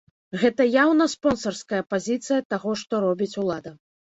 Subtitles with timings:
[0.43, 3.77] Гэта яўна спонсарская пазіцыя таго, што робіць улада.